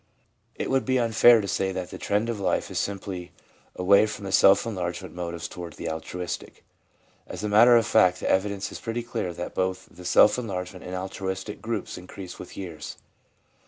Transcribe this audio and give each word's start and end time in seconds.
It 0.55 0.71
would 0.71 0.83
be 0.83 0.97
unfair 0.97 1.41
to 1.41 1.47
say 1.47 1.71
that 1.73 1.91
the 1.91 1.99
trend 1.99 2.27
of 2.27 2.39
life 2.39 2.71
is 2.71 2.79
simply 2.79 3.31
away 3.75 4.07
from 4.07 4.25
the 4.25 4.31
self 4.31 4.65
enlargement 4.65 5.13
motives 5.13 5.47
towards 5.47 5.77
the 5.77 5.87
altruistic. 5.91 6.63
As 7.27 7.43
a 7.43 7.47
matter 7.47 7.77
of 7.77 7.85
fact, 7.85 8.19
the 8.19 8.27
evidence 8.27 8.71
is 8.71 8.79
pretty 8.79 9.03
clear 9.03 9.31
that 9.31 9.53
both 9.53 9.87
the 9.91 10.03
self 10.03 10.39
enlargement 10.39 10.83
and 10.83 10.95
altruistic 10.95 11.61
groups 11.61 11.99
increase 11.99 12.39
with 12.39 12.57
years. 12.57 12.97